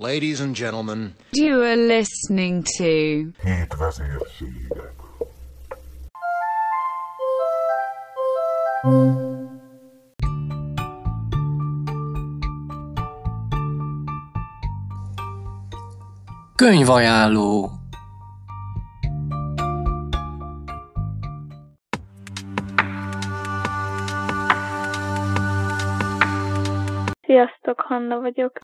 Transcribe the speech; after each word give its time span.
Ladies 0.00 0.40
and 0.40 0.56
gentlemen, 0.56 1.14
You 1.32 1.60
are 1.62 1.76
listening 1.76 2.64
to 2.78 2.84
Hét 3.42 3.76
vezérségek. 3.78 4.92
Könyvajánló 16.56 17.70
Sziasztok, 27.22 27.80
Hanna 27.80 28.20
vagyok. 28.20 28.58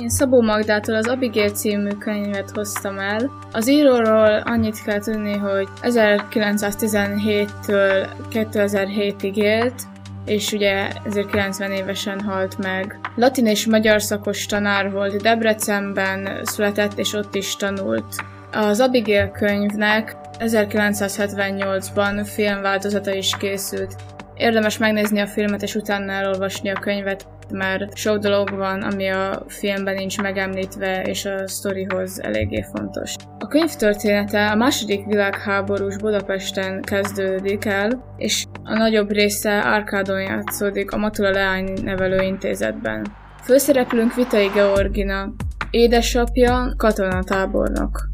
Én 0.00 0.08
Szabó 0.08 0.40
Magdától 0.40 0.94
az 0.94 1.08
Abigail 1.08 1.50
című 1.50 1.90
könyvet 1.90 2.50
hoztam 2.50 2.98
el. 2.98 3.30
Az 3.52 3.68
íróról 3.68 4.42
annyit 4.44 4.82
kell 4.82 5.00
tudni, 5.00 5.36
hogy 5.36 5.68
1917-től 5.82 8.08
2007-ig 8.32 9.34
élt, 9.34 9.82
és 10.24 10.52
ugye 10.52 10.88
1090 11.04 11.72
évesen 11.72 12.20
halt 12.20 12.58
meg. 12.58 13.00
Latin 13.16 13.46
és 13.46 13.66
magyar 13.66 14.02
szakos 14.02 14.46
tanár 14.46 14.90
volt, 14.90 15.22
Debrecenben 15.22 16.44
született, 16.44 16.98
és 16.98 17.12
ott 17.12 17.34
is 17.34 17.56
tanult. 17.56 18.14
Az 18.52 18.80
Abigail 18.80 19.30
könyvnek 19.30 20.16
1978-ban 20.38 22.28
filmváltozata 22.34 23.14
is 23.14 23.36
készült. 23.38 23.94
Érdemes 24.34 24.78
megnézni 24.78 25.20
a 25.20 25.26
filmet 25.26 25.62
és 25.62 25.74
utána 25.74 26.12
elolvasni 26.12 26.70
a 26.70 26.80
könyvet, 26.80 27.26
mert 27.50 27.96
sok 27.96 28.18
dolog 28.18 28.50
van, 28.50 28.82
ami 28.82 29.08
a 29.08 29.42
filmben 29.46 29.94
nincs 29.94 30.20
megemlítve, 30.20 31.02
és 31.02 31.24
a 31.24 31.48
sztorihoz 31.48 32.22
eléggé 32.22 32.62
fontos. 32.62 33.14
A 33.38 33.46
könyv 33.46 33.70
története 33.70 34.50
a 34.50 34.54
második 34.54 35.06
világháborús 35.06 35.96
Budapesten 35.96 36.82
kezdődik 36.82 37.64
el, 37.64 38.14
és 38.16 38.44
a 38.64 38.76
nagyobb 38.76 39.10
része 39.10 39.50
Árkádon 39.50 40.22
játszódik 40.22 40.92
a 40.92 40.96
Matula 40.96 41.30
Leány 41.30 41.72
Nevelő 41.82 42.22
Intézetben. 42.22 43.06
Főszereplőnk 43.42 44.14
Vitai 44.14 44.48
Georgina, 44.54 45.32
édesapja 45.70 46.74
katonatábornok. 46.76 48.08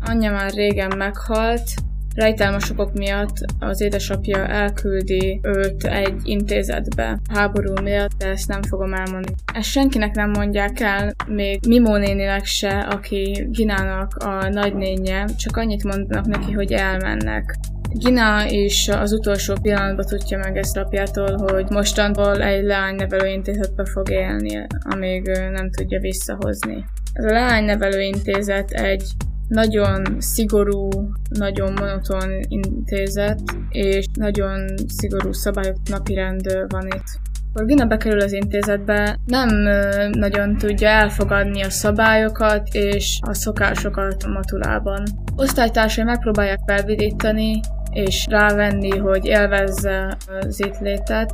Anyja 0.00 0.30
már 0.32 0.50
régen 0.50 0.96
meghalt, 0.96 1.70
Rejtelmes 2.16 2.70
okok 2.70 2.92
miatt 2.92 3.34
az 3.58 3.80
édesapja 3.80 4.46
elküldi 4.46 5.40
őt 5.42 5.84
egy 5.84 6.14
intézetbe 6.22 7.18
háború 7.32 7.72
miatt, 7.82 8.10
de 8.18 8.26
ezt 8.26 8.48
nem 8.48 8.62
fogom 8.62 8.94
elmondani. 8.94 9.34
Ezt 9.54 9.68
senkinek 9.68 10.14
nem 10.14 10.30
mondják 10.30 10.80
el, 10.80 11.12
még 11.26 11.60
Mimó 11.68 11.96
néninek 11.96 12.44
se, 12.44 12.78
aki 12.78 13.46
Ginának 13.50 14.16
a 14.16 14.48
nagynénye, 14.48 15.24
csak 15.24 15.56
annyit 15.56 15.84
mondanak 15.84 16.26
neki, 16.26 16.52
hogy 16.52 16.72
elmennek. 16.72 17.54
Gina 17.92 18.46
is 18.48 18.88
az 18.88 19.12
utolsó 19.12 19.54
pillanatban 19.62 20.06
tudja 20.06 20.38
meg 20.38 20.56
ezt 20.56 20.76
apjától, 20.76 21.36
hogy 21.36 21.70
mostantól 21.70 22.42
egy 22.42 22.64
leánynevelő 22.64 23.28
intézetbe 23.28 23.84
fog 23.84 24.10
élni, 24.10 24.66
amíg 24.80 25.22
nem 25.52 25.70
tudja 25.70 26.00
visszahozni. 26.00 26.84
Ez 27.12 27.24
a 27.24 27.32
leánynevelő 27.32 28.00
intézet 28.00 28.70
egy 28.70 29.04
nagyon 29.48 30.02
szigorú, 30.18 30.88
nagyon 31.28 31.72
monoton 31.72 32.40
intézet, 32.48 33.40
és 33.68 34.06
nagyon 34.14 34.74
szigorú 34.86 35.32
szabályok 35.32 35.76
napirend 35.90 36.66
van 36.68 36.86
itt. 36.86 37.20
Akkor 37.52 37.68
Gina 37.68 37.84
bekerül 37.84 38.20
az 38.20 38.32
intézetbe, 38.32 39.18
nem 39.26 39.48
nagyon 40.10 40.56
tudja 40.56 40.88
elfogadni 40.88 41.62
a 41.62 41.70
szabályokat 41.70 42.68
és 42.72 43.18
a 43.22 43.34
szokásokat 43.34 44.22
a 44.22 44.28
matulában. 44.28 45.02
Osztálytársai 45.36 46.04
megpróbálják 46.04 46.60
felvidítani, 46.66 47.60
és 47.90 48.26
rávenni, 48.30 48.98
hogy 48.98 49.24
élvezze 49.24 50.16
az 50.40 50.64
itt 50.64 50.78
létet, 50.80 51.32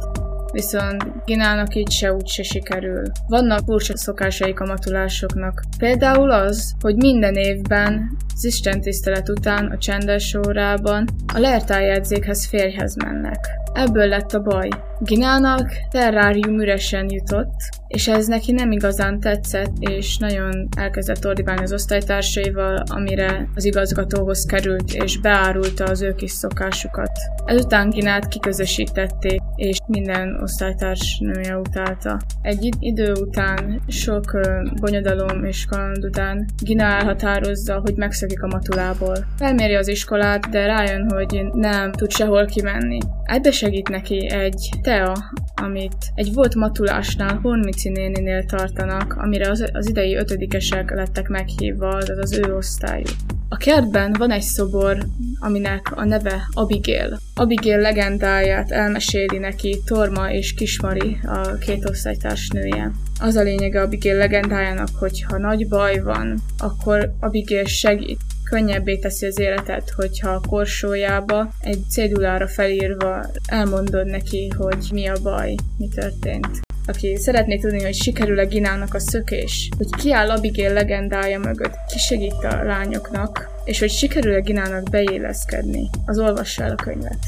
viszont 0.52 1.24
Ginának 1.24 1.74
így 1.74 1.90
se 1.90 2.12
úgy 2.12 2.26
se 2.26 2.42
sikerül. 2.42 3.02
Vannak 3.26 3.60
furcsa 3.64 3.96
szokásaik 3.96 4.60
a 4.60 4.66
matulásoknak. 4.66 5.62
Például 5.78 6.30
az, 6.30 6.74
hogy 6.80 6.96
minden 6.96 7.34
évben 7.34 8.16
az 8.34 8.44
Isten 8.44 8.80
tisztelet 8.80 9.28
után 9.28 9.66
a 9.66 9.78
csendes 9.78 10.34
órában 10.34 11.08
a 11.34 11.38
lertájegyzékhez 11.38 12.46
férjhez 12.46 12.96
mennek. 12.96 13.46
Ebből 13.72 14.06
lett 14.06 14.32
a 14.32 14.40
baj. 14.40 14.68
Ginának 14.98 15.72
terrárium 15.90 16.60
üresen 16.60 17.06
jutott, 17.08 17.54
és 17.88 18.08
ez 18.08 18.26
neki 18.26 18.52
nem 18.52 18.72
igazán 18.72 19.20
tetszett, 19.20 19.72
és 19.78 20.16
nagyon 20.18 20.68
elkezdett 20.76 21.26
ordibálni 21.26 21.62
az 21.62 21.72
osztálytársaival, 21.72 22.82
amire 22.90 23.48
az 23.54 23.64
igazgatóhoz 23.64 24.44
került, 24.44 24.92
és 24.92 25.18
beárulta 25.20 25.84
az 25.84 26.02
ő 26.02 26.14
kis 26.14 26.30
szokásukat. 26.30 27.10
Ezután 27.44 27.90
Ginát 27.90 28.28
kiközösítették, 28.28 29.41
és 29.62 29.78
minden 29.86 30.40
osztálytárs 30.42 31.18
nője 31.18 31.58
utálta. 31.58 32.20
Egy 32.42 32.64
id- 32.64 32.76
idő 32.80 33.12
után, 33.12 33.80
sok 33.88 34.40
bonyodalom 34.80 35.44
és 35.44 35.64
kaland 35.64 36.04
után 36.04 36.48
Gina 36.62 36.84
elhatározza, 36.84 37.80
hogy 37.80 37.94
megszökik 37.96 38.42
a 38.42 38.46
matulából. 38.46 39.16
Felméri 39.36 39.74
az 39.74 39.88
iskolát, 39.88 40.48
de 40.48 40.66
rájön, 40.66 41.10
hogy 41.10 41.44
nem 41.52 41.92
tud 41.92 42.10
sehol 42.10 42.44
kimenni. 42.44 42.98
Ebbe 43.24 43.50
segít 43.50 43.88
neki 43.88 44.28
egy 44.28 44.68
tea, 44.82 45.12
amit 45.54 45.96
egy 46.14 46.32
volt 46.34 46.54
matulásnál 46.54 47.38
Hormici 47.42 47.88
néninél 47.88 48.44
tartanak, 48.44 49.14
amire 49.18 49.50
az, 49.50 49.64
az 49.72 49.88
idei 49.88 50.16
ötödikesek 50.16 50.90
lettek 50.90 51.28
meghívva, 51.28 51.88
az 51.88 52.18
az 52.20 52.38
ő 52.38 52.54
osztályuk. 52.54 53.31
A 53.52 53.56
kertben 53.56 54.12
van 54.18 54.30
egy 54.30 54.42
szobor, 54.42 54.98
aminek 55.38 55.92
a 55.96 56.04
neve 56.04 56.48
Abigail. 56.52 57.18
Abigail 57.34 57.78
legendáját 57.78 58.70
elmeséli 58.70 59.38
neki 59.38 59.80
Torma 59.84 60.32
és 60.32 60.54
Kismari, 60.54 61.18
a 61.24 61.54
két 61.54 61.88
osztálytárs 61.88 62.48
nője. 62.48 62.90
Az 63.20 63.36
a 63.36 63.42
lényege 63.42 63.80
Abigail 63.80 64.16
legendájának, 64.16 64.88
hogy 64.98 65.24
ha 65.28 65.38
nagy 65.38 65.68
baj 65.68 65.98
van, 65.98 66.38
akkor 66.58 67.12
Abigail 67.20 67.64
segít 67.64 68.20
könnyebbé 68.50 68.98
teszi 68.98 69.26
az 69.26 69.38
életet, 69.38 69.90
hogyha 69.90 70.30
a 70.30 70.40
korsójába 70.48 71.48
egy 71.60 71.80
cédulára 71.88 72.48
felírva 72.48 73.26
elmondod 73.46 74.06
neki, 74.06 74.48
hogy 74.56 74.88
mi 74.92 75.06
a 75.06 75.16
baj, 75.22 75.54
mi 75.78 75.88
történt. 75.88 76.60
Aki 76.86 77.16
szeretné 77.16 77.58
tudni, 77.58 77.82
hogy 77.82 77.94
sikerül-e 77.94 78.44
Ginának 78.44 78.94
a 78.94 78.98
szökés, 78.98 79.68
hogy 79.76 79.88
ki 79.90 80.12
áll 80.12 80.30
Abigail 80.30 80.72
legendája 80.72 81.38
mögött, 81.38 81.74
ki 81.92 81.98
segít 81.98 82.44
a 82.44 82.62
lányoknak, 82.62 83.50
és 83.64 83.78
hogy 83.78 83.90
sikerül-e 83.90 84.40
Ginának 84.40 84.90
beilleszkedni, 84.90 85.90
az 86.06 86.18
olvassa 86.18 86.62
el 86.64 86.70
a 86.70 86.82
könyvet. 86.82 87.18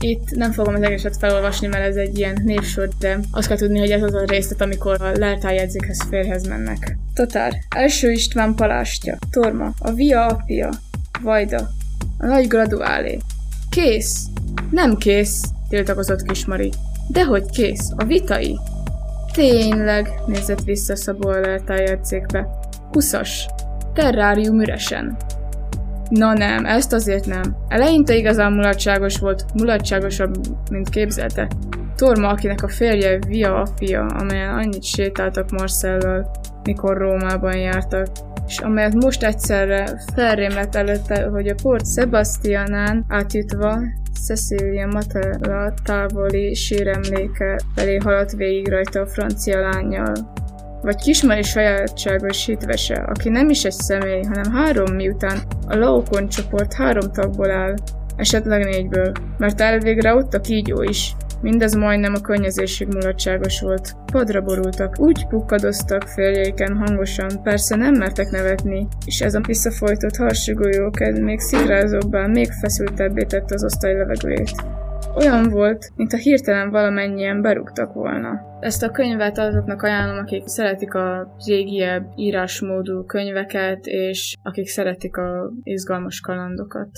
Itt 0.00 0.30
nem 0.30 0.52
fogom 0.52 0.74
az 0.74 0.82
egészet 0.82 1.16
felolvasni, 1.16 1.66
mert 1.66 1.86
ez 1.86 1.96
egy 1.96 2.18
ilyen 2.18 2.40
névsor, 2.44 2.88
de 2.98 3.18
azt 3.30 3.48
kell 3.48 3.56
tudni, 3.56 3.78
hogy 3.78 3.90
ez 3.90 4.02
az 4.02 4.14
a 4.14 4.24
részlet, 4.24 4.60
amikor 4.60 5.02
a 5.02 5.18
leltájegyzékhez 5.18 6.02
férhez 6.08 6.46
mennek. 6.46 6.96
Totár. 7.14 7.52
Első 7.76 8.10
István 8.10 8.54
palástja. 8.54 9.18
Torma. 9.30 9.72
A 9.78 9.92
via 9.92 10.26
apja. 10.26 10.70
Vajda. 11.22 11.68
A 12.18 12.26
nagy 12.26 12.46
graduálé. 12.46 13.18
Kész. 13.70 14.26
Nem 14.70 14.96
kész, 14.96 15.42
tiltakozott 15.68 16.22
Kismari. 16.22 16.70
Dehogy 17.08 17.50
kész. 17.50 17.90
A 17.96 18.04
vitai. 18.04 18.58
Tényleg, 19.32 20.08
nézett 20.26 20.62
vissza 20.64 20.96
Szabó 20.96 21.28
a 21.28 21.40
leltájegyzékbe. 21.40 22.48
Huszas. 22.90 23.46
Terrárium 23.94 24.60
üresen. 24.60 25.16
Na 26.10 26.32
nem, 26.32 26.64
ezt 26.64 26.92
azért 26.92 27.26
nem. 27.26 27.56
Eleinte 27.68 28.14
igazán 28.14 28.52
mulatságos 28.52 29.18
volt, 29.18 29.44
mulatságosabb, 29.54 30.34
mint 30.70 30.88
képzelte. 30.88 31.48
Torma, 31.96 32.28
akinek 32.28 32.62
a 32.62 32.68
férje 32.68 33.18
Via 33.26 33.60
apja, 33.60 34.06
amelyen 34.06 34.54
annyit 34.54 34.84
sétáltak 34.84 35.50
Marcellal, 35.50 36.30
mikor 36.62 36.96
Rómában 36.96 37.56
jártak, 37.56 38.06
és 38.46 38.58
amelyet 38.58 38.94
most 38.94 39.22
egyszerre 39.22 40.02
felrém 40.14 40.54
lett 40.54 40.74
előtte, 40.74 41.24
hogy 41.24 41.48
a 41.48 41.54
Port 41.62 41.92
Sebastianán 41.94 43.04
átjutva 43.08 43.78
Cecilia 44.24 44.86
Matella 44.86 45.74
távoli 45.84 46.54
síremléke 46.54 47.60
felé 47.74 47.96
haladt 47.96 48.32
végig 48.32 48.68
rajta 48.68 49.00
a 49.00 49.06
francia 49.06 49.60
lányjal. 49.60 50.14
Vagy 50.82 50.96
Kismari 50.96 51.42
sajátságos 51.42 52.46
hitvese, 52.46 52.94
aki 52.94 53.28
nem 53.28 53.50
is 53.50 53.64
egy 53.64 53.72
személy, 53.72 54.22
hanem 54.22 54.52
három 54.52 54.94
miután 54.94 55.38
a 55.66 55.76
Laokon 55.76 56.28
csoport 56.28 56.72
három 56.72 57.12
tagból 57.12 57.50
áll, 57.50 57.74
esetleg 58.16 58.64
négyből, 58.64 59.12
mert 59.38 59.60
elvégre 59.60 60.14
ott 60.14 60.34
a 60.34 60.40
kígyó 60.40 60.82
is. 60.82 61.14
Mindez 61.42 61.74
majdnem 61.74 62.14
a 62.14 62.20
könnyezésig 62.20 62.88
mulatságos 62.88 63.60
volt. 63.60 63.96
Padra 64.12 64.40
borultak, 64.40 65.00
úgy 65.00 65.26
pukkadoztak 65.26 66.02
férjeiken 66.02 66.76
hangosan, 66.76 67.42
persze 67.42 67.76
nem 67.76 67.94
mertek 67.94 68.30
nevetni, 68.30 68.86
és 69.06 69.20
ez 69.20 69.34
a 69.34 69.40
visszafolytott 69.46 70.16
harsugó 70.16 70.90
még 71.20 71.38
szikrázóbbá, 71.38 72.26
még 72.26 72.50
feszültebbé 72.60 73.22
tette 73.22 73.54
az 73.54 73.64
osztály 73.64 73.94
levegőjét. 73.94 74.64
Olyan 75.14 75.48
volt, 75.48 75.92
mintha 75.96 76.18
hirtelen 76.18 76.70
valamennyien 76.70 77.42
berúgtak 77.42 77.92
volna. 77.92 78.40
Ezt 78.60 78.82
a 78.82 78.90
könyvet 78.90 79.38
azoknak 79.38 79.82
ajánlom, 79.82 80.18
akik 80.18 80.46
szeretik 80.46 80.94
a 80.94 81.36
régiebb 81.46 82.06
írásmódú 82.16 83.04
könyveket, 83.04 83.86
és 83.86 84.34
akik 84.42 84.66
szeretik 84.66 85.16
a 85.16 85.52
izgalmas 85.62 86.20
kalandokat. 86.20 86.90